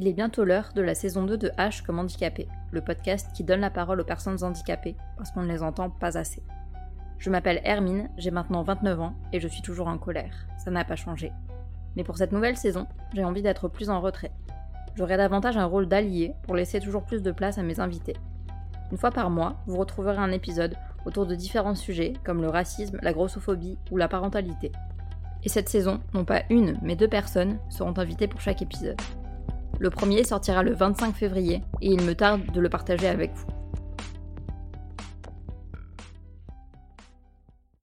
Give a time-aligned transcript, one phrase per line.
[0.00, 3.44] Il est bientôt l'heure de la saison 2 de H comme handicapé, le podcast qui
[3.44, 6.42] donne la parole aux personnes handicapées parce qu'on ne les entend pas assez.
[7.18, 10.46] Je m'appelle Hermine, j'ai maintenant 29 ans et je suis toujours en colère.
[10.56, 11.32] Ça n'a pas changé.
[11.96, 14.32] Mais pour cette nouvelle saison, j'ai envie d'être plus en retrait.
[14.94, 18.16] J'aurai davantage un rôle d'allié pour laisser toujours plus de place à mes invités.
[18.90, 22.98] Une fois par mois, vous retrouverez un épisode autour de différents sujets comme le racisme,
[23.02, 24.72] la grossophobie ou la parentalité.
[25.44, 28.98] Et cette saison, non pas une, mais deux personnes seront invitées pour chaque épisode.
[29.80, 33.59] Le premier sortira le 25 février et il me tarde de le partager avec vous.